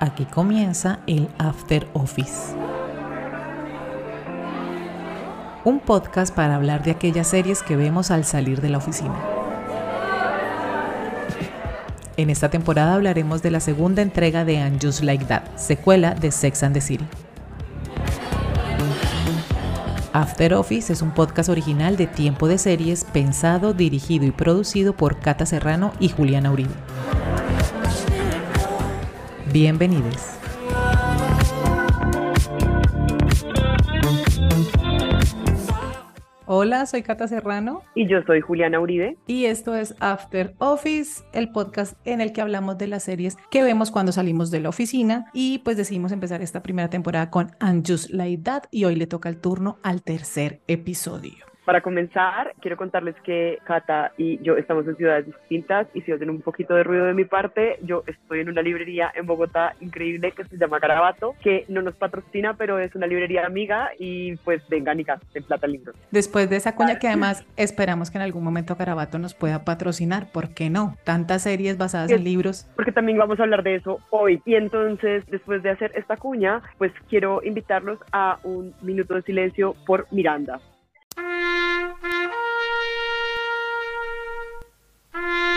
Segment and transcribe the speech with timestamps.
[0.00, 2.54] Aquí comienza el After Office.
[5.64, 9.16] Un podcast para hablar de aquellas series que vemos al salir de la oficina.
[12.16, 16.62] En esta temporada hablaremos de la segunda entrega de And Like That, secuela de Sex
[16.62, 17.04] and the City.
[20.12, 25.18] After Office es un podcast original de tiempo de series pensado, dirigido y producido por
[25.18, 26.74] Cata Serrano y Juliana Uribe.
[29.52, 30.38] Bienvenidos.
[36.44, 37.82] Hola, soy Cata Serrano.
[37.94, 39.16] Y yo soy Juliana Uribe.
[39.26, 43.62] Y esto es After Office, el podcast en el que hablamos de las series que
[43.62, 45.30] vemos cuando salimos de la oficina.
[45.32, 48.64] Y pues decidimos empezar esta primera temporada con And Just Like That.
[48.70, 51.48] Y hoy le toca el turno al tercer episodio.
[51.68, 56.30] Para comenzar, quiero contarles que Cata y yo estamos en ciudades distintas y si oyen
[56.30, 60.32] un poquito de ruido de mi parte, yo estoy en una librería en Bogotá increíble
[60.32, 64.66] que se llama Carabato, que no nos patrocina, pero es una librería amiga y pues
[64.70, 65.94] vengan y en plata libros.
[66.10, 70.32] Después de esa cuña que además esperamos que en algún momento Carabato nos pueda patrocinar,
[70.32, 70.96] ¿por qué no?
[71.04, 72.66] Tantas series basadas en libros.
[72.76, 74.40] Porque también vamos a hablar de eso hoy.
[74.46, 79.74] Y entonces, después de hacer esta cuña, pues quiero invitarlos a un minuto de silencio
[79.84, 80.62] por Miranda.
[85.18, 85.44] Mm-hmm.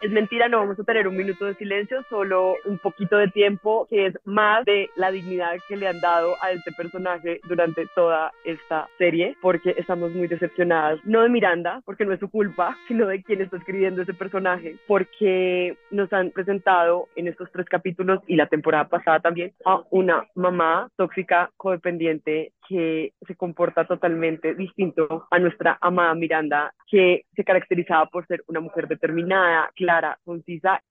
[0.00, 3.86] Es mentira, no vamos a tener un minuto de silencio, solo un poquito de tiempo,
[3.90, 8.32] que es más de la dignidad que le han dado a este personaje durante toda
[8.44, 13.06] esta serie, porque estamos muy decepcionadas, no de Miranda, porque no es su culpa, sino
[13.08, 18.36] de quien está escribiendo ese personaje, porque nos han presentado en estos tres capítulos y
[18.36, 25.40] la temporada pasada también a una mamá tóxica, codependiente, que se comporta totalmente distinto a
[25.40, 29.89] nuestra amada Miranda, que se caracterizaba por ser una mujer determinada, clara,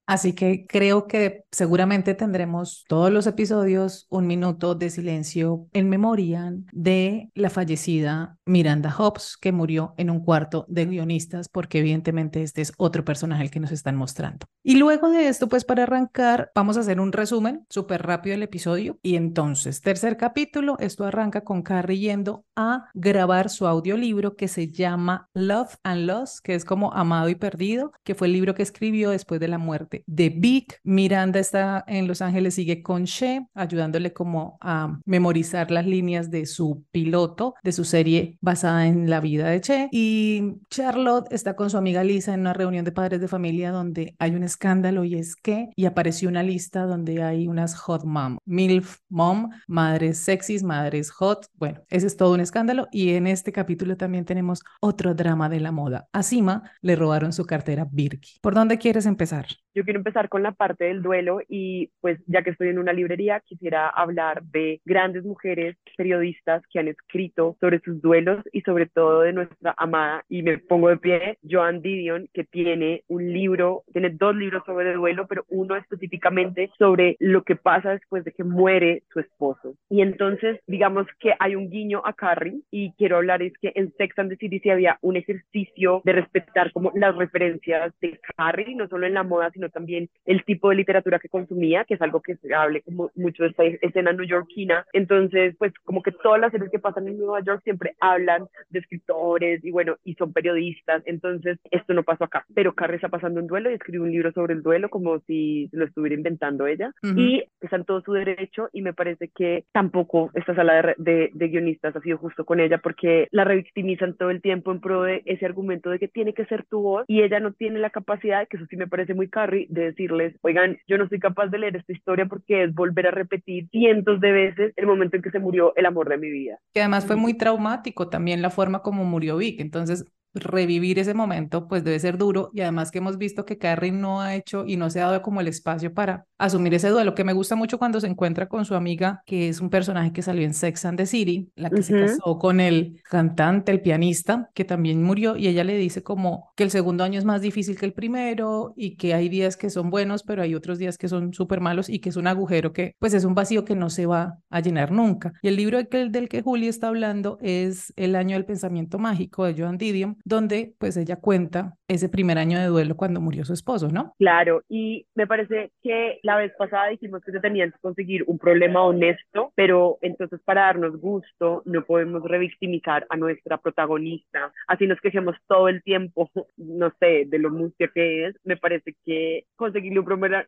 [0.06, 6.52] Así que creo que seguramente tendremos todos los episodios un minuto de silencio en memoria
[6.72, 12.62] de la fallecida Miranda Hobbs, que murió en un cuarto de guionistas, porque evidentemente este
[12.62, 14.48] es otro personaje el que nos están mostrando.
[14.64, 18.44] Y luego de esto, pues para arrancar, vamos a hacer un resumen súper rápido del
[18.44, 18.98] episodio.
[19.02, 24.68] Y entonces, tercer capítulo, esto arranca con Carrie yendo a grabar su audiolibro que se
[24.68, 28.64] llama Love and Loss, que es como Amado y Perdido, que fue el libro que
[28.64, 30.80] escribió después de la muerte de Vic.
[30.84, 36.46] Miranda está en Los Ángeles, sigue con She, ayudándole como a memorizar las líneas de
[36.46, 39.90] su piloto, de su serie basada en la vida de Che.
[39.92, 44.16] Y Charlotte está con su amiga Lisa en una reunión de padres de familia donde
[44.20, 48.38] hay un escándalo y es que, y apareció una lista donde hay unas hot mom,
[48.46, 51.46] MILF mom, madres sexys, madres hot.
[51.54, 55.60] Bueno, ese es todo un escándalo y en este capítulo también tenemos otro drama de
[55.60, 56.08] la moda.
[56.12, 58.40] A Sima le robaron su cartera Birki.
[58.42, 59.46] ¿Por dónde quieres empezar?
[59.76, 62.94] Yo quiero empezar con la parte del duelo y pues ya que estoy en una
[62.94, 68.88] librería quisiera hablar de grandes mujeres periodistas que han escrito sobre sus duelos y sobre
[68.88, 73.84] todo de nuestra amada y me pongo de pie Joan Didion que tiene un libro,
[73.94, 78.32] tiene dos libros sobre el duelo, pero uno específicamente sobre lo que pasa después de
[78.32, 79.76] que muere su esposo.
[79.90, 83.94] Y entonces digamos que hay un guiño a Carrie y quiero hablar es que en
[83.98, 88.88] Sex and the City había un ejercicio de respetar como las referencias de Carrie, no
[88.88, 92.22] solo en la moda, sino también el tipo de literatura que consumía, que es algo
[92.22, 94.86] que se hable como mucho de esta escena newyorkina.
[94.94, 98.80] Entonces, pues como que todas las series que pasan en Nueva York siempre hablan de
[98.80, 101.04] escritores y bueno, y son periodistas.
[101.06, 102.46] Entonces, esto no pasó acá.
[102.54, 105.70] Pero Carrie está pasando un duelo y escribe un libro sobre el duelo como si
[105.72, 106.92] lo estuviera inventando ella.
[107.04, 111.48] Y está en todo su derecho y me parece que tampoco esta sala de, de,
[111.48, 115.22] guionistas ha sido justo con ella porque la revictimizan todo el tiempo en pro de
[115.26, 118.48] ese argumento de que tiene que ser tu voz y ella no tiene la capacidad,
[118.48, 121.60] que eso sí me parece muy Carrie, de decirles, oigan, yo no soy capaz de
[121.60, 125.32] leer esta historia porque es volver a repetir cientos de veces el momento en que
[125.32, 126.60] se murió el amor de mi vida.
[126.74, 131.68] Que además fue muy traumático también la forma como murió Vic, entonces revivir ese momento,
[131.68, 134.78] pues debe ser duro y además que hemos visto que Carrie no ha hecho y
[134.78, 137.80] no se ha dado como el espacio para asumir ese duelo, que me gusta mucho
[137.80, 140.98] cuando se encuentra con su amiga, que es un personaje que salió en Sex and
[140.98, 145.48] the City, la que se casó con el cantante, el pianista, que también murió y
[145.48, 148.96] ella le dice como que el segundo año es más difícil que el primero y
[148.96, 152.00] que hay días que son buenos, pero hay otros días que son súper malos y
[152.00, 154.92] que es un agujero que pues es un vacío que no se va a llenar
[154.92, 155.34] nunca.
[155.42, 159.00] Y el libro del que, del que Juli está hablando es El año del pensamiento
[159.00, 163.44] mágico de Joan Didion donde pues ella cuenta ese primer año de duelo cuando murió
[163.44, 164.14] su esposo, ¿no?
[164.18, 168.38] Claro, y me parece que la vez pasada dijimos que se tenían que conseguir un
[168.38, 175.02] problema honesto, pero entonces para darnos gusto no podemos revictimizar a nuestra protagonista, así nos
[175.02, 180.00] quejemos todo el tiempo, no sé, de lo mustia que es, me parece que conseguirle
[180.00, 180.06] un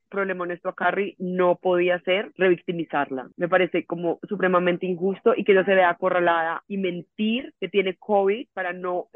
[0.09, 5.53] problema honesto a Carrie no podía ser revictimizarla, me parece como supremamente injusto y que
[5.53, 9.07] ella se vea acorralada y mentir que tiene COVID para no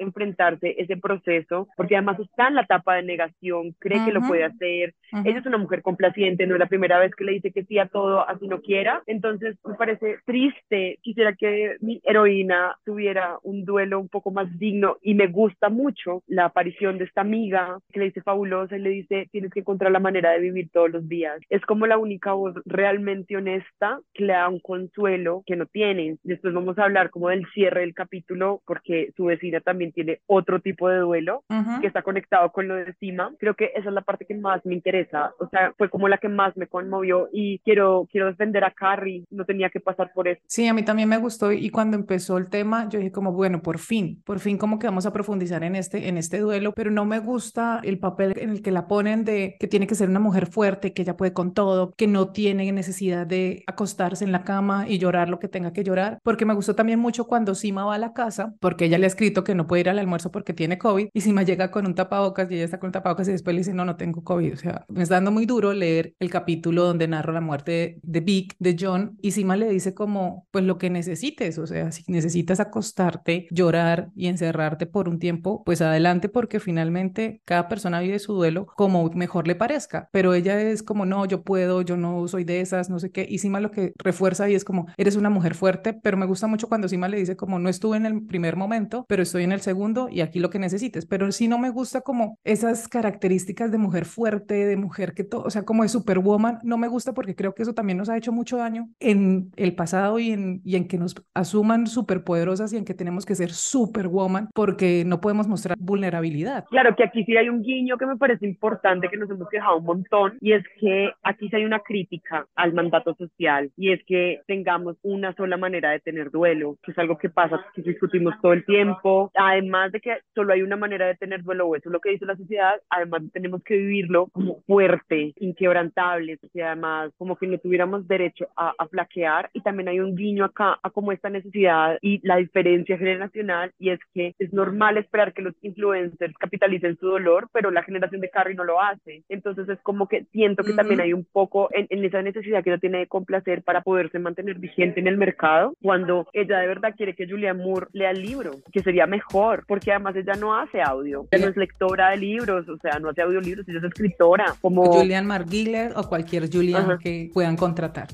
[0.50, 4.44] enfrentarse ese proceso, porque además está en la etapa de negación, cree que lo puede
[4.44, 4.94] hacer,
[5.24, 7.80] ella es una mujer complaciente, no es la primera vez que le dice que sí
[7.80, 13.66] a todo así no quiera, entonces me parece triste, quisiera que mi heroína tuviera un
[13.66, 18.00] duelo un poco más digno y me gusta mucho la aparición de esta amiga que
[18.00, 21.08] le dice fabulosa y le dice tienes que encontrar la manera de vivir todos los
[21.08, 21.40] días.
[21.50, 26.18] Es como la única voz realmente honesta que le da un consuelo que no tiene.
[26.24, 30.60] Después vamos a hablar como del cierre del capítulo porque su vecina también tiene otro
[30.60, 31.44] tipo de duelo
[31.82, 33.34] que está conectado con lo de encima.
[33.40, 35.34] Creo que esa es la parte que más me interesa.
[35.40, 39.26] O sea, fue como la que más me conmovió y quiero, quiero defender a Carrie.
[39.30, 40.42] No tenía que pasar por eso.
[40.48, 43.62] Sí, a mí también me gustó y cuando empezó el tema yo dije como, bueno,
[43.62, 46.92] por fin, por fin como que vamos a profundizar en este, en este duelo, pero
[46.92, 50.10] no me gusta el papel en el que la ponen de que tiene que ser
[50.10, 54.32] una mujer fuerte, que ella puede con todo, que no tiene necesidad de acostarse en
[54.32, 57.56] la cama y llorar lo que tenga que llorar, porque me gustó también mucho cuando
[57.56, 60.00] Sima va a la casa, porque ella le ha escrito que no puede ir al
[60.00, 62.94] almuerzo porque tiene COVID, y Sima llega con un tapabocas y ella está con un
[62.94, 65.46] tapabocas y después le dice, no, no tengo COVID, o sea, me está dando muy
[65.46, 69.70] duro leer el capítulo donde narro la muerte de Vic, de John, y Sima le
[69.70, 75.10] dice como, pues lo que necesites, o sea, si necesitas acostarte, llorar y encerrarte por
[75.10, 80.10] un tiempo, pues adelante porque finalmente cada persona vive su duelo como mejor le parezca,
[80.12, 83.26] pero ella es como, no, yo puedo, yo no soy de esas, no sé qué,
[83.30, 86.48] y Sima lo que refuerza ahí es como, eres una mujer fuerte, pero me gusta
[86.48, 89.52] mucho cuando Sima le dice como, no estuve en el primer momento, pero estoy en
[89.52, 93.70] el segundo y aquí lo que necesites, pero sí no me gusta como esas características
[93.70, 97.14] de mujer fuerte, de mujer que todo, o sea, como de superwoman, no me gusta
[97.14, 100.62] porque creo que eso también nos ha hecho mucho daño en el pasado y en,
[100.64, 105.20] y en que nos asuman superpoderosas y en que tenemos que ser superwoman porque no
[105.20, 106.64] podemos mostrar vulnerabilidad.
[106.70, 109.80] Claro que aquí sí hay un guiño que me parece importante que nos hemos quejado
[109.80, 114.00] un montón y es que aquí sí hay una crítica al mandato social y es
[114.06, 118.34] que tengamos una sola manera de tener duelo, que es algo que pasa, que discutimos
[118.42, 121.94] todo el tiempo, además de que solo hay una manera de tener duelo, eso es
[121.94, 127.36] lo que dice la sociedad, además tenemos que vivirlo como fuerte, inquebrantable, y además como
[127.36, 131.12] que no tuviéramos derecho a, a flaquear y también hay un guiño acá a como
[131.12, 136.36] esta necesidad y la diferencia generacional y es que es normal esperar que los influencers
[136.38, 139.24] capitalicen su dolor, pero la generación de Carrie no lo hace.
[139.30, 142.70] Entonces es como que siento que también hay un poco en, en, esa necesidad que
[142.70, 146.94] ella tiene de complacer para poderse mantener vigente en el mercado, cuando ella de verdad
[146.96, 150.82] quiere que Julia Moore lea el libro, que sería mejor, porque además ella no hace
[150.82, 154.56] audio, ella no es lectora de libros, o sea, no hace audiolibros, ella es escritora.
[154.62, 158.08] Como Julian Marguiller o cualquier Julian que puedan contratar.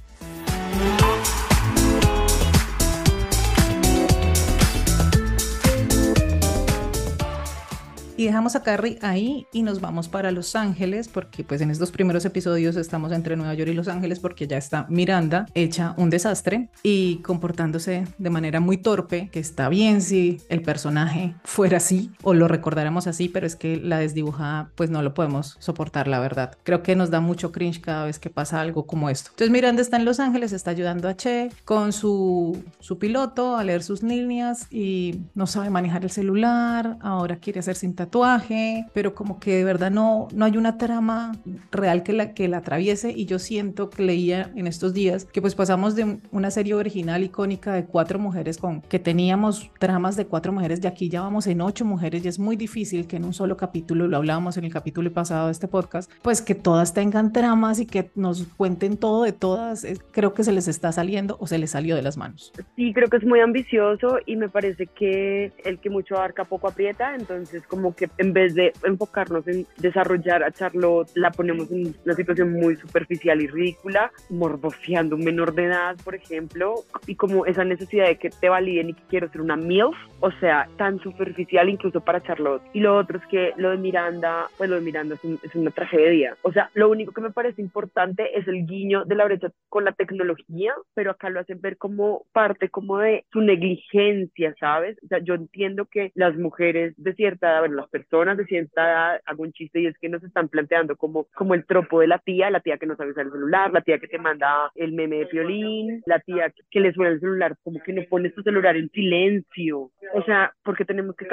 [8.22, 11.90] Y dejamos a Carrie ahí y nos vamos para Los Ángeles porque pues en estos
[11.90, 16.12] primeros episodios estamos entre Nueva York y Los Ángeles porque ya está Miranda hecha un
[16.12, 22.12] desastre y comportándose de manera muy torpe, que está bien si el personaje fuera así
[22.22, 26.20] o lo recordáramos así, pero es que la desdibujada pues no lo podemos soportar, la
[26.20, 26.56] verdad.
[26.62, 29.32] Creo que nos da mucho cringe cada vez que pasa algo como esto.
[29.32, 33.64] Entonces Miranda está en Los Ángeles, está ayudando a Che con su, su piloto a
[33.64, 39.15] leer sus líneas y no sabe manejar el celular, ahora quiere hacer cinta tatuaje, pero
[39.15, 41.32] como que de verdad no, no hay una trama
[41.72, 43.12] real que la, que la atraviese.
[43.15, 47.24] Y yo siento que leía en estos días que pues pasamos de una serie original
[47.24, 51.48] icónica de cuatro mujeres con que teníamos tramas de cuatro mujeres y aquí ya vamos
[51.48, 54.65] en ocho mujeres y es muy difícil que en un solo capítulo, lo hablábamos en
[54.65, 58.98] el capítulo pasado de este podcast, pues que todas tengan tramas y que nos cuenten
[58.98, 62.18] todo de todas, creo que se les está saliendo o se les salió de las
[62.18, 62.51] manos.
[62.75, 66.68] Sí, creo que es muy ambicioso y me parece que el que mucho abarca poco
[66.68, 71.96] aprieta, entonces como que en vez de enfocarnos en desarrollar a Charlotte, la ponemos en
[72.05, 76.75] una situación muy superficial y ridícula, morboseando un menor de edad, por ejemplo,
[77.08, 80.31] y como esa necesidad de que te validen y que quiero ser una MILF, o
[80.34, 82.62] sea, tan superficial incluso para Charlotte.
[82.74, 85.72] Y lo otro es que lo de Miranda, pues lo de Miranda es, es una
[85.72, 86.36] tragedia.
[86.41, 89.86] O sea, lo único que me parece importante es el guiño de la brecha con
[89.86, 94.98] la tecnología, pero acá lo hacen ver como parte como de su negligencia, ¿sabes?
[95.03, 98.84] O sea, yo entiendo que las mujeres de cierta edad, bueno, las personas de cierta
[98.84, 102.08] edad, hago un chiste y es que nos están planteando como, como el tropo de
[102.08, 104.72] la tía, la tía que no sabe usar el celular, la tía que te manda
[104.76, 108.34] el meme de violín, la tía que le suena el celular, como que no pones
[108.36, 109.92] tu celular en silencio.
[110.14, 111.28] O sea, porque tenemos que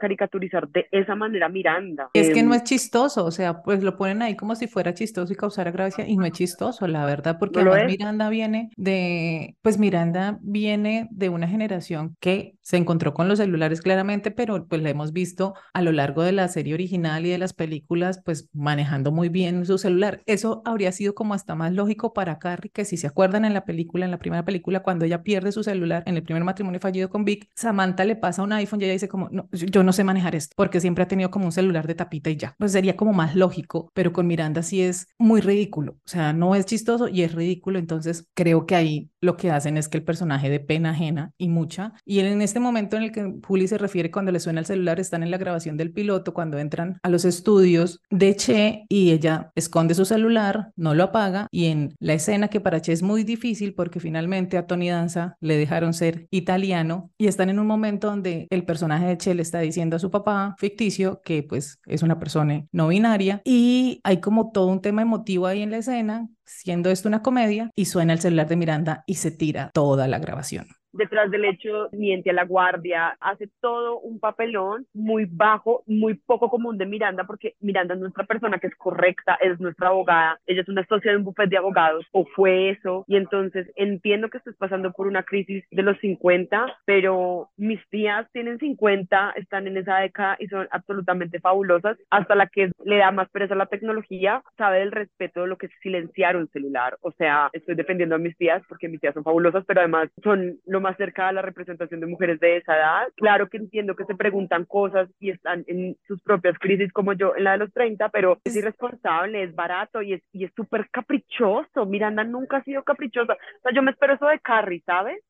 [0.00, 2.10] caricaturizar de esa manera Miranda.
[2.14, 4.94] Es que no em, es chistoso, o sea, pues lo ponen ahí como si fuera
[4.94, 9.56] chistoso y causara gracia y no es chistoso, la verdad, porque además Miranda viene de,
[9.62, 14.82] pues Miranda viene de una generación que se encontró con los celulares claramente, pero pues
[14.82, 18.48] la hemos visto a lo largo de la serie original y de las películas, pues
[18.52, 20.22] manejando muy bien su celular.
[20.26, 23.64] Eso habría sido como hasta más lógico para Carrie, que si se acuerdan en la
[23.64, 27.10] película, en la primera película, cuando ella pierde su celular en el primer matrimonio fallido
[27.10, 30.04] con Vic, Samantha le pasa un iPhone y ella dice como, no, yo no sé
[30.04, 32.54] manejar esto, porque siempre ha tenido como un celular de tapita y ya.
[32.58, 36.54] Pues sería como más lógico, pero con Miranda sí es muy ridículo, o sea, no
[36.54, 40.04] es chistoso y es ridículo, entonces creo que ahí lo que hacen es que el
[40.04, 43.78] personaje de pena ajena y mucha, y en este momento en el que Juli se
[43.78, 47.08] refiere cuando le suena el celular, están en la grabación del piloto, cuando entran a
[47.08, 52.14] los estudios de Che y ella esconde su celular, no lo apaga, y en la
[52.14, 56.26] escena que para Che es muy difícil porque finalmente a Tony Danza le dejaron ser
[56.30, 59.98] italiano y están en un momento donde el personaje de Che le está diciendo a
[59.98, 64.80] su papá ficticio que pues es una persona no binaria y hay como todo un
[64.80, 68.56] tema emotivo ahí en la escena siendo esto una comedia, y suena el celular de
[68.56, 73.48] Miranda y se tira toda la grabación detrás del hecho miente a la guardia, hace
[73.60, 78.58] todo un papelón muy bajo, muy poco común de Miranda, porque Miranda es nuestra persona
[78.58, 82.06] que es correcta, es nuestra abogada, ella es una socia de un bufete de abogados,
[82.12, 86.78] o fue eso, y entonces entiendo que estás pasando por una crisis de los 50,
[86.84, 92.46] pero mis tías tienen 50, están en esa década y son absolutamente fabulosas, hasta la
[92.46, 95.72] que le da más pereza a la tecnología, sabe del respeto de lo que es
[95.82, 99.64] silenciar un celular, o sea, estoy defendiendo a mis tías porque mis tías son fabulosas,
[99.66, 103.08] pero además son lo más cerca a la representación de mujeres de esa edad.
[103.16, 107.34] Claro que entiendo que se preguntan cosas y están en sus propias crisis como yo
[107.36, 110.88] en la de los 30, pero es irresponsable, es barato y es y es súper
[110.90, 111.86] caprichoso.
[111.86, 113.34] Miranda nunca ha sido caprichosa.
[113.34, 115.22] O sea, yo me espero eso de Carrie, ¿sabes?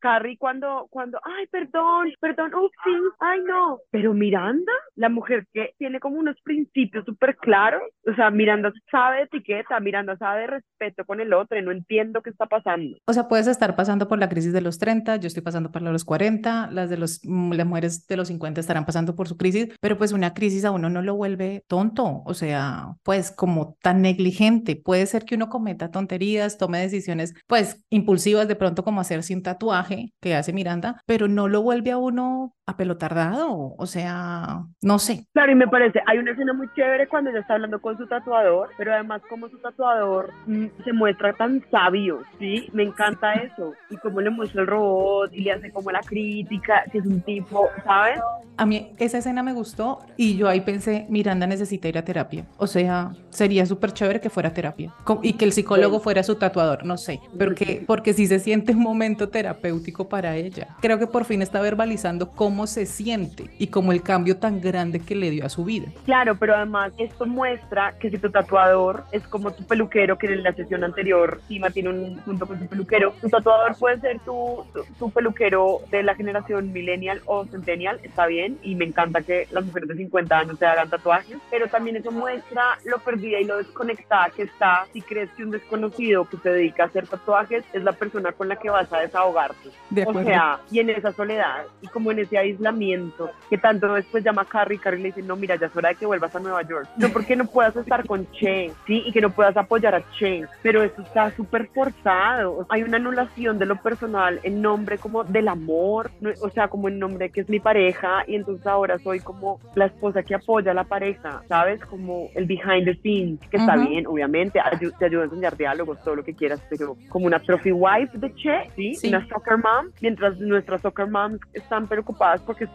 [0.00, 2.50] Carrie cuando, cuando, ay, perdón, perdón,
[2.84, 2.90] sí
[3.20, 3.78] ay, no.
[3.90, 9.18] Pero Miranda, la mujer que tiene como unos principios súper claros, o sea, Miranda sabe
[9.18, 12.98] de etiqueta, Miranda sabe de respeto con el otro, y no entiendo qué está pasando.
[13.06, 14.87] O sea, puedes estar pasando por la crisis de los 30
[15.20, 18.60] yo estoy pasando por los 40, las de los, mm, las mujeres de los 50
[18.60, 22.22] estarán pasando por su crisis, pero pues una crisis a uno no lo vuelve tonto,
[22.24, 24.76] o sea, pues como tan negligente.
[24.76, 29.42] Puede ser que uno cometa tonterías, tome decisiones pues impulsivas de pronto como hacerse un
[29.42, 34.98] tatuaje que hace Miranda, pero no lo vuelve a uno a pelotardado, o sea, no
[34.98, 35.24] sé.
[35.32, 38.06] Claro, y me parece, hay una escena muy chévere cuando ella está hablando con su
[38.06, 42.68] tatuador, pero además como su tatuador mm, se muestra tan sabio, ¿sí?
[42.74, 46.84] Me encanta eso, y cómo le muestra el robot y le hace como la crítica,
[46.92, 48.20] que es un tipo, ¿sabes?
[48.58, 52.44] A mí esa escena me gustó y yo ahí pensé, Miranda necesita ir a terapia,
[52.58, 56.34] o sea, sería súper chévere que fuera a terapia y que el psicólogo fuera su
[56.34, 60.76] tatuador, no sé, porque, porque sí se siente un momento terapéutico para ella.
[60.82, 65.00] Creo que por fin está verbalizando cómo se siente y como el cambio tan grande
[65.00, 65.88] que le dio a su vida.
[66.04, 70.42] Claro, pero además esto muestra que si tu tatuador es como tu peluquero, que en
[70.42, 74.64] la sesión anterior Sima tiene un punto con su peluquero, tu tatuador puede ser tu,
[74.98, 79.64] tu, peluquero de la generación millennial o centennial, está bien, y me encanta que las
[79.64, 83.58] mujeres de 50 años se hagan tatuajes, pero también eso muestra lo perdida y lo
[83.58, 87.82] desconectada que está si crees que un desconocido que se dedica a hacer tatuajes es
[87.82, 89.70] la persona con la que vas a desahogarte.
[90.06, 94.42] o sea, y en esa soledad, y como en ese aislamiento, que tanto después llama
[94.42, 96.62] a Carrie, Carrie le dice, no, mira, ya es hora de que vuelvas a Nueva
[96.62, 96.88] York.
[96.96, 99.02] No porque no puedas estar con Che, ¿sí?
[99.06, 102.66] Y que no puedas apoyar a Che, pero eso está súper forzado.
[102.68, 106.98] Hay una anulación de lo personal en nombre como del amor, o sea, como en
[106.98, 110.74] nombre que es mi pareja, y entonces ahora soy como la esposa que apoya a
[110.74, 111.84] la pareja, ¿sabes?
[111.84, 114.60] Como el behind the scenes, que está bien, obviamente,
[114.98, 118.34] te ayuda a enseñar diálogos, todo lo que quieras, pero como una trophy wife de
[118.34, 118.94] Che, ¿sí?
[118.94, 119.08] sí.
[119.08, 122.68] Una soccer mom, mientras nuestras soccer moms están preocupadas porque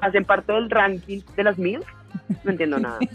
[0.00, 1.80] hacen parte del ranking de las mil.
[2.44, 2.98] No entiendo nada.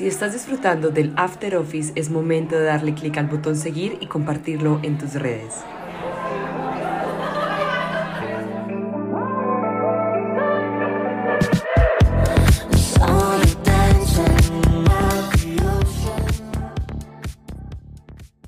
[0.00, 4.06] Si estás disfrutando del After Office, es momento de darle clic al botón seguir y
[4.06, 5.62] compartirlo en tus redes.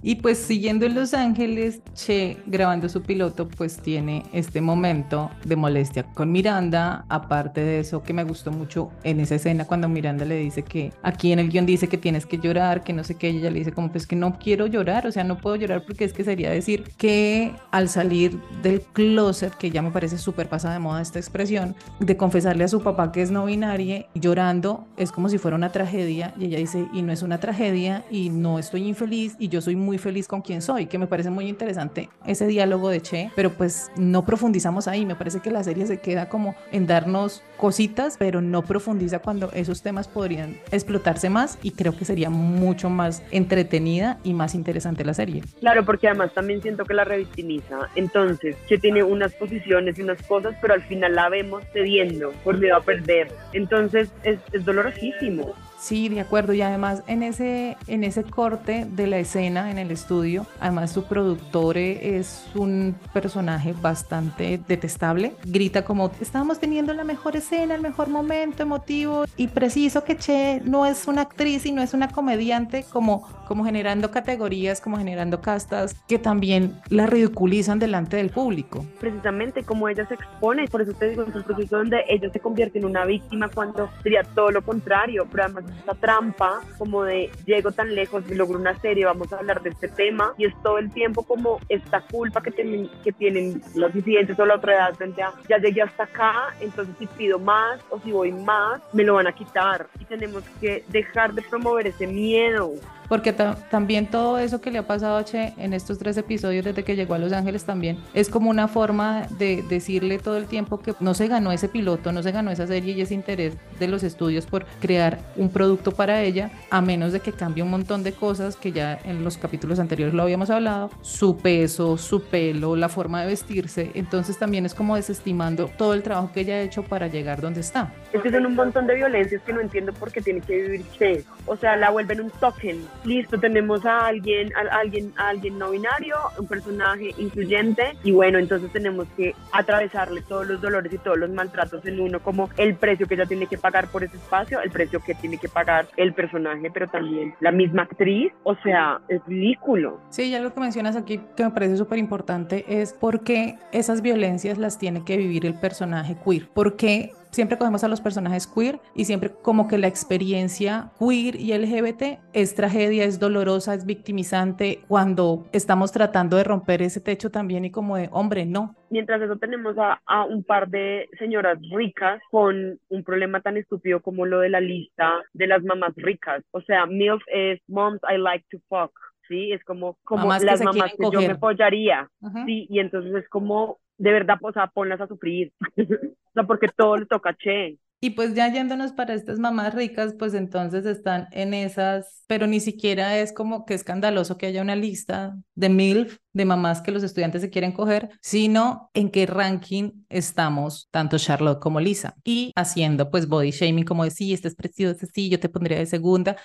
[0.04, 5.54] Y pues siguiendo en Los Ángeles, Che grabando su piloto pues tiene este momento de
[5.54, 10.24] molestia con Miranda, aparte de eso que me gustó mucho en esa escena cuando Miranda
[10.24, 13.14] le dice que aquí en el guion dice que tienes que llorar, que no sé
[13.14, 15.84] qué, ella le dice como pues que no quiero llorar, o sea, no puedo llorar
[15.86, 20.48] porque es que sería decir que al salir del closet, que ya me parece súper
[20.48, 24.86] pasada de moda esta expresión, de confesarle a su papá que es no binaria, llorando,
[24.96, 28.30] es como si fuera una tragedia y ella dice, y no es una tragedia y
[28.30, 31.48] no estoy infeliz y yo soy muy feliz con quien soy, que me parece muy
[31.48, 35.86] interesante ese diálogo de Che, pero pues no profundizamos ahí, me parece que la serie
[35.86, 41.58] se queda como en darnos cositas, pero no profundiza cuando esos temas podrían explotarse más
[41.62, 45.42] y creo que sería mucho más entretenida y más interesante la serie.
[45.60, 50.22] Claro, porque además también siento que la revictimiza, entonces, que tiene unas posiciones y unas
[50.22, 55.54] cosas, pero al final la vemos cediendo por miedo a perder, entonces es, es dolorosísimo.
[55.82, 56.52] Sí, de acuerdo.
[56.52, 61.02] Y además en ese, en ese corte de la escena en el estudio, además su
[61.06, 65.34] productor es un personaje bastante detestable.
[65.44, 70.62] Grita como, estábamos teniendo la mejor escena, el mejor momento emotivo y preciso que Che
[70.64, 75.40] no es una actriz y no es una comediante, como, como generando categorías, como generando
[75.40, 78.86] castas que también la ridiculizan delante del público.
[79.00, 82.38] Precisamente como ella se expone, por eso te digo, es un proceso donde ella se
[82.38, 87.30] convierte en una víctima cuando sería todo lo contrario, pero además esta trampa como de
[87.46, 90.54] llego tan lejos y logro una serie, vamos a hablar de este tema y es
[90.62, 94.74] todo el tiempo como esta culpa que tienen, que tienen los disidentes o la otra
[94.74, 98.80] edad frente a ya llegué hasta acá, entonces si pido más o si voy más,
[98.92, 102.72] me lo van a quitar y tenemos que dejar de promover ese miedo
[103.08, 106.84] porque también todo eso que le ha pasado a Che en estos tres episodios desde
[106.84, 110.80] que llegó a Los Ángeles también es como una forma de decirle todo el tiempo
[110.80, 113.88] que no se ganó ese piloto, no se ganó esa serie y ese interés de
[113.88, 118.02] los estudios por crear un producto para ella, a menos de que cambie un montón
[118.02, 122.76] de cosas que ya en los capítulos anteriores lo habíamos hablado, su peso, su pelo,
[122.76, 126.60] la forma de vestirse, entonces también es como desestimando todo el trabajo que ella ha
[126.60, 127.92] hecho para llegar donde está.
[128.12, 130.82] Es que son un montón de violencias que no entiendo por qué tiene que vivir
[130.98, 135.70] Che, o sea, la vuelven un token listo, tenemos a alguien, alguien, a alguien no
[135.70, 141.18] binario, un personaje incluyente y bueno, entonces tenemos que atravesarle todos los dolores y todos
[141.18, 144.60] los maltratos en uno, como el precio que ella tiene que pagar por ese espacio,
[144.60, 149.00] el precio que tiene que pagar el personaje, pero también la misma actriz, o sea,
[149.08, 150.00] es ridículo.
[150.10, 154.02] Sí, y algo que mencionas aquí que me parece súper importante es por qué esas
[154.02, 158.78] violencias las tiene que vivir el personaje queer, porque siempre cogemos a los personajes queer
[158.94, 164.80] y siempre como que la experiencia queer y LGBT es tragedia, es dolorosa, es victimizante
[164.86, 168.76] cuando estamos tratando de romper ese techo también y como de, hombre, no.
[168.90, 174.00] Mientras eso tenemos a, a un par de señoras ricas con un problema tan estúpido
[174.00, 176.44] como lo de la lista de las mamás ricas.
[176.50, 178.92] O sea, MILF es Moms I Like to Fuck.
[179.28, 182.10] Sí, es como, como las mamás que yo me apoyaría.
[182.44, 185.52] Sí, y entonces es como, de verdad, o sea, ponlas a sufrir.
[185.76, 187.78] o sea, porque todo le toca che.
[188.04, 192.58] Y pues ya yéndonos para estas mamás ricas, pues entonces están en esas, pero ni
[192.58, 197.04] siquiera es como que escandaloso que haya una lista de MILF, de mamás que los
[197.04, 202.16] estudiantes se quieren coger, sino en qué ranking estamos tanto Charlotte como Lisa.
[202.24, 205.78] Y haciendo pues body shaming como de sí, este es precioso, sí, yo te pondría
[205.78, 206.36] de segunda,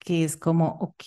[0.00, 1.04] que es como, ok,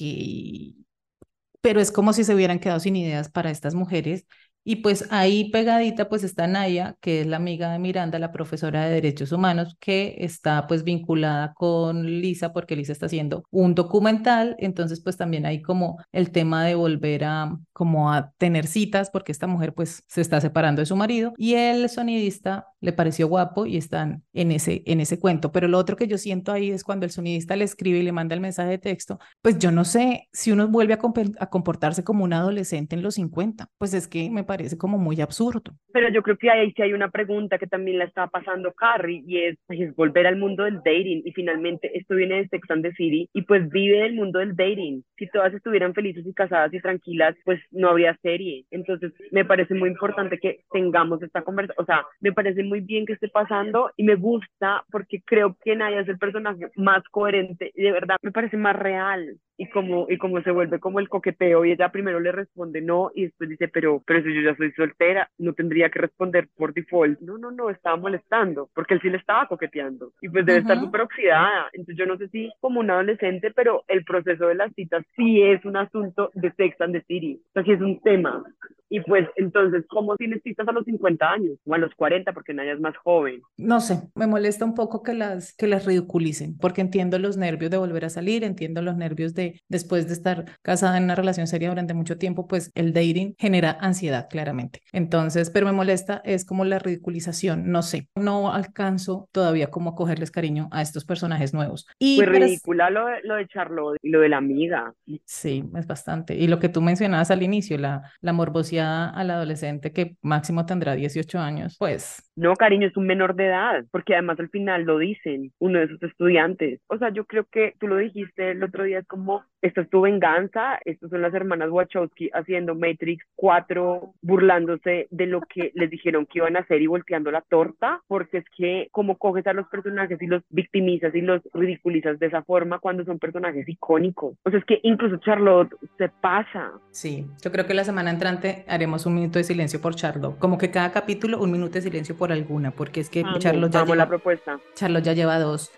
[1.61, 4.25] pero es como si se hubieran quedado sin ideas para estas mujeres
[4.69, 8.83] y pues ahí pegadita pues está Naya, que es la amiga de Miranda, la profesora
[8.85, 14.57] de Derechos Humanos, que está pues vinculada con Lisa porque Lisa está haciendo un documental,
[14.59, 19.31] entonces pues también hay como el tema de volver a como a tener citas porque
[19.31, 21.33] esta mujer pues se está separando de su marido.
[21.37, 25.77] Y el sonidista le pareció guapo y están en ese en ese cuento, pero lo
[25.77, 28.41] otro que yo siento ahí es cuando el sonidista le escribe y le manda el
[28.41, 30.99] mensaje de texto, pues yo no sé si uno vuelve a,
[31.39, 35.21] a comportarse como un adolescente en los 50, pues es que me parece como muy
[35.21, 35.75] absurdo.
[35.91, 39.23] Pero yo creo que ahí sí hay una pregunta que también la está pasando Carrie
[39.25, 42.83] y es, es volver al mundo del dating y finalmente esto viene de Sex and
[42.83, 45.03] the City y pues vive el mundo del dating.
[45.17, 48.65] Si todas estuvieran felices y casadas y tranquilas, pues no habría serie.
[48.71, 53.05] Entonces me parece muy importante que tengamos esta conversación, o sea, me parece muy bien
[53.05, 57.71] que esté pasando y me gusta porque creo que Naya es el personaje más coherente
[57.75, 61.09] y de verdad me parece más real y como, y como se vuelve como el
[61.09, 64.55] coqueteo y ella primero le responde no y después dice, pero, pero si yo ya
[64.55, 67.19] soy soltera, no tendría que responder por default.
[67.21, 70.79] No, no, no, estaba molestando, porque él sí le estaba coqueteando y pues debe estar
[70.79, 71.69] súper oxidada.
[71.73, 75.41] Entonces yo no sé si como un adolescente, pero el proceso de las citas sí
[75.41, 78.43] es un asunto de Sex and the City, o sea, sí es un tema.
[78.89, 82.53] Y pues entonces, ¿cómo tienes citas a los 50 años o a los 40 porque
[82.53, 83.41] nadie es más joven?
[83.57, 87.69] No sé, me molesta un poco que las, que las ridiculicen, porque entiendo los nervios
[87.69, 91.47] de volver a salir, entiendo los nervios de después de estar casada en una relación
[91.47, 94.81] seria durante mucho tiempo, pues el dating genera ansiedad, claramente.
[94.91, 100.31] Entonces, pero me molesta es como la ridiculización, no sé, no alcanzo todavía como cogerles
[100.31, 101.87] cariño a estos personajes nuevos.
[101.99, 104.93] Y pues ridícula lo, lo de Charlotte y lo de la amiga.
[105.25, 106.35] Sí, es bastante.
[106.35, 110.95] Y lo que tú mencionabas al inicio, la, la morbosidad al adolescente que máximo tendrá
[110.95, 112.23] 18 años, pues...
[112.35, 115.87] No, cariño, es un menor de edad, porque además al final lo dicen, uno de
[115.87, 116.79] sus estudiantes.
[116.87, 119.89] O sea, yo creo que tú lo dijiste el otro día, es como, esto es
[119.89, 125.89] tu venganza, estas son las hermanas Wachowski haciendo Matrix 4, burlándose de lo que les
[125.89, 129.53] dijeron que iban a hacer y volteando la torta, porque es que como coges a
[129.53, 134.35] los personajes y los victimizas y los ridiculizas de esa forma cuando son personajes icónicos.
[134.43, 136.71] O sea, es que incluso Charlotte se pasa.
[136.91, 140.37] Sí, yo creo que la semana entrante haremos un minuto de silencio por Charlotte.
[140.39, 143.83] Como que cada capítulo un minuto de silencio por alguna, porque es que Charlotte ya
[143.83, 144.59] lleva, la propuesta.
[144.75, 145.71] Charlotte ya lleva dos.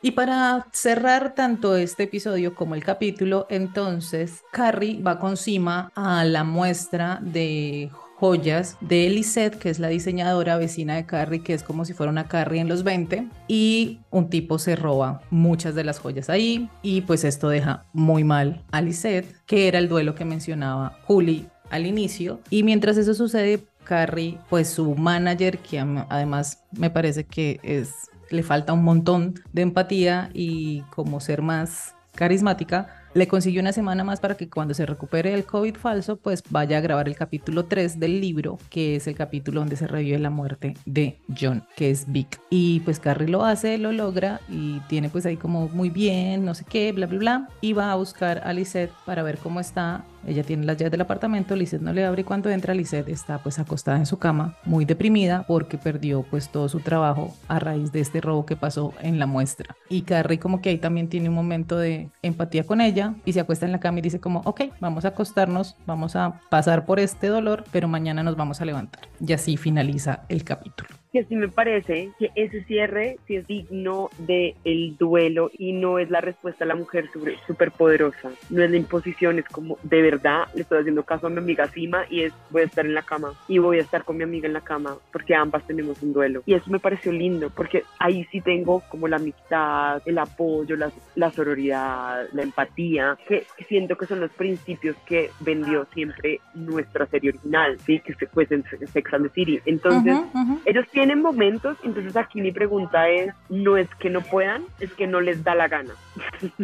[0.00, 6.24] Y para cerrar tanto este episodio como el capítulo, entonces Carrie va con Sima a
[6.24, 11.64] la muestra de joyas de Elisette, que es la diseñadora vecina de Carrie, que es
[11.64, 15.84] como si fuera una Carrie en los 20, y un tipo se roba muchas de
[15.84, 20.14] las joyas ahí, y pues esto deja muy mal a Lisette, que era el duelo
[20.14, 26.64] que mencionaba Julie al inicio, y mientras eso sucede, Carrie, pues su manager, que además
[26.72, 32.88] me parece que es le falta un montón de empatía y como ser más carismática,
[33.14, 36.78] le consiguió una semana más para que cuando se recupere el COVID falso, pues vaya
[36.78, 40.30] a grabar el capítulo 3 del libro, que es el capítulo donde se revive la
[40.30, 42.40] muerte de John, que es Vic.
[42.50, 46.54] Y pues Carrie lo hace, lo logra y tiene pues ahí como muy bien, no
[46.54, 47.48] sé qué, bla, bla, bla.
[47.60, 51.00] Y va a buscar a Lisette para ver cómo está ella tiene las llaves del
[51.00, 54.56] apartamento, Lisette no le abre y cuando entra Lisette está pues acostada en su cama,
[54.64, 58.92] muy deprimida porque perdió pues todo su trabajo a raíz de este robo que pasó
[59.00, 59.76] en la muestra.
[59.88, 63.40] Y Carrie como que ahí también tiene un momento de empatía con ella y se
[63.40, 67.00] acuesta en la cama y dice como, ok, vamos a acostarnos, vamos a pasar por
[67.00, 69.08] este dolor, pero mañana nos vamos a levantar.
[69.20, 74.10] Y así finaliza el capítulo que sí me parece que ese cierre sí es digno
[74.18, 77.08] del el duelo y no es la respuesta a la mujer
[77.46, 81.30] súper poderosa, no es la imposición, es como de verdad le estoy haciendo caso a
[81.30, 84.04] mi amiga Sima y es voy a estar en la cama y voy a estar
[84.04, 87.12] con mi amiga en la cama porque ambas tenemos un duelo y eso me pareció
[87.12, 93.16] lindo porque ahí sí tengo como la amistad, el apoyo, la, la sororidad, la empatía,
[93.26, 98.00] que siento que son los principios que vendió siempre nuestra serie original, ¿sí?
[98.00, 99.60] que fue Sex and the City.
[99.66, 100.16] Entonces,
[100.64, 105.06] ellos tienen momentos, entonces aquí mi pregunta es, no es que no puedan, es que
[105.06, 105.94] no les da la gana.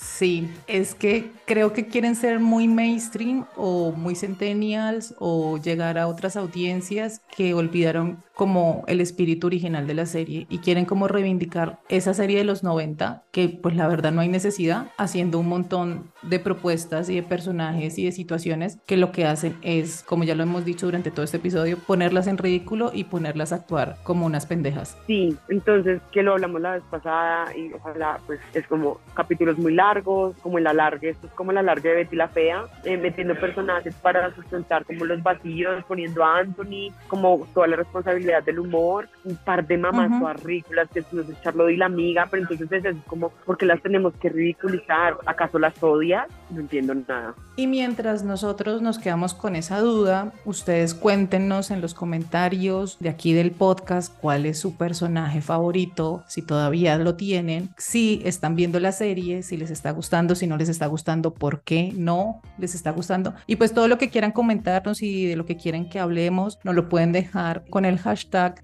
[0.00, 6.06] Sí, es que creo que quieren ser muy mainstream o muy centennials o llegar a
[6.06, 11.80] otras audiencias que olvidaron como el espíritu original de la serie y quieren como reivindicar
[11.88, 16.12] esa serie de los 90 que pues la verdad no hay necesidad haciendo un montón
[16.22, 20.36] de propuestas y de personajes y de situaciones que lo que hacen es, como ya
[20.36, 24.24] lo hemos dicho durante todo este episodio, ponerlas en ridículo y ponerlas a actuar como
[24.24, 24.96] unas pendejas.
[25.08, 29.74] Sí, entonces que lo hablamos la vez pasada y ojalá pues es como capítulos muy
[29.74, 33.34] largos como el alargue, esto es como el alargue de Betty la Fea, eh, metiendo
[33.34, 39.08] personajes para sustentar como los vacíos, poniendo a Anthony, como toda la responsabilidad del humor,
[39.24, 42.84] un par de mamás uh ridículas que nos es Charlotte y la amiga, pero entonces
[42.84, 45.16] es como, ¿por qué las tenemos que ridiculizar?
[45.26, 46.26] ¿Acaso las odias?
[46.50, 47.34] No entiendo nada.
[47.56, 53.32] Y mientras nosotros nos quedamos con esa duda, ustedes cuéntenos en los comentarios de aquí
[53.32, 58.92] del podcast cuál es su personaje favorito, si todavía lo tienen, si están viendo la
[58.92, 62.92] serie, si les está gustando, si no les está gustando, por qué no les está
[62.92, 63.34] gustando.
[63.46, 66.74] Y pues todo lo que quieran comentarnos y de lo que quieren que hablemos, nos
[66.74, 68.17] lo pueden dejar con el hashtag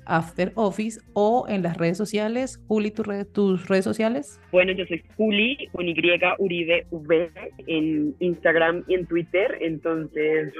[0.06, 2.60] AfterOffice o en las redes sociales.
[2.68, 2.92] Juli,
[3.32, 4.40] ¿tus redes sociales?
[4.52, 5.94] Bueno, yo soy Juli con Y
[6.38, 7.30] Uribe V
[7.66, 10.52] en Instagram y en Twitter, entonces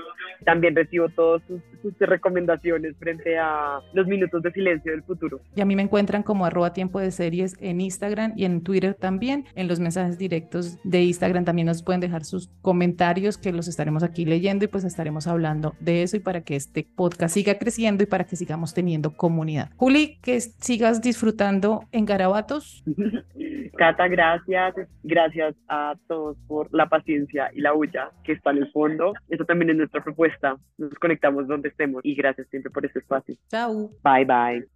[0.45, 1.61] también recibo todas sus,
[2.01, 5.41] recomendaciones frente a los minutos de silencio del futuro.
[5.55, 8.95] Y a mí me encuentran como arroba tiempo de series en Instagram y en Twitter
[8.95, 13.69] también, en los mensajes directos de Instagram también nos pueden dejar sus comentarios que los
[13.69, 17.59] estaremos aquí leyendo y pues estaremos hablando de eso y para que este podcast siga
[17.59, 18.84] creciendo y para que sigamos teniendo
[19.17, 19.71] comunidad.
[19.77, 22.83] Juli, que sigas disfrutando en Garabatos.
[23.77, 24.75] Cata, gracias.
[25.03, 29.13] Gracias a todos por la paciencia y la huya que está en el fondo.
[29.29, 30.57] Eso también es nuestra propuesta.
[30.79, 33.35] Nos conectamos donde estemos y gracias siempre por este espacio.
[33.49, 33.91] Chao.
[34.03, 34.74] Bye, bye.